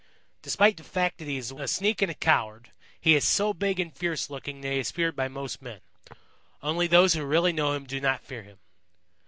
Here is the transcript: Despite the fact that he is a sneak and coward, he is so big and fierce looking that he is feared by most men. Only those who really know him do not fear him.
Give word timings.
Despite 0.41 0.77
the 0.77 0.83
fact 0.83 1.19
that 1.19 1.27
he 1.27 1.37
is 1.37 1.51
a 1.51 1.67
sneak 1.67 2.01
and 2.01 2.19
coward, 2.19 2.71
he 2.99 3.13
is 3.13 3.23
so 3.23 3.53
big 3.53 3.79
and 3.79 3.95
fierce 3.95 4.31
looking 4.31 4.61
that 4.61 4.71
he 4.71 4.79
is 4.79 4.89
feared 4.89 5.15
by 5.15 5.27
most 5.27 5.61
men. 5.61 5.81
Only 6.63 6.87
those 6.87 7.13
who 7.13 7.23
really 7.23 7.53
know 7.53 7.73
him 7.73 7.85
do 7.85 8.01
not 8.01 8.25
fear 8.25 8.41
him. 8.41 8.57